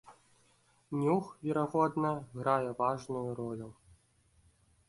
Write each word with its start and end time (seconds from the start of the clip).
Нюх, 1.01 1.25
верагодна, 1.47 2.13
грае 2.39 2.71
важную 2.83 3.25
ролю. 3.41 3.69